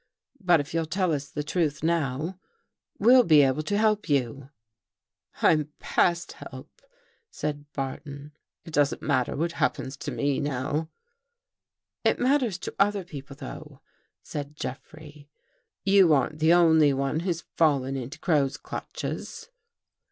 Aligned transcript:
But 0.39 0.59
If 0.59 0.73
you'll 0.73 0.87
tell 0.87 1.13
us 1.13 1.29
the 1.29 1.43
truth 1.43 1.83
now, 1.83 2.39
we'll 2.97 3.21
be 3.23 3.43
able 3.43 3.61
to 3.61 3.77
help 3.77 4.09
you."" 4.09 4.49
I'm 5.43 5.73
past 5.77 6.31
help," 6.31 6.81
said 7.29 7.71
Barton." 7.73 8.31
It 8.65 8.73
doesn't 8.73 9.03
mat 9.03 9.27
ter 9.27 9.35
what 9.35 9.51
happens 9.51 9.95
to 9.97 10.09
me."" 10.11 10.39
It 12.03 12.19
matters 12.19 12.57
to 12.61 12.73
other 12.79 13.03
people, 13.03 13.35
though," 13.35 13.81
said 14.23 14.55
Jeff 14.55 14.91
rey. 14.91 15.29
"You 15.85 16.15
aren't 16.15 16.39
the 16.39 16.51
only 16.51 16.93
one 16.93 17.19
who's 17.19 17.41
fallen 17.55 17.95
into 17.95 18.17
Crow's 18.17 18.57
clutches." 18.57 19.49